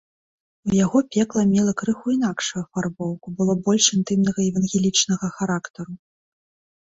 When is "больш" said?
3.67-3.85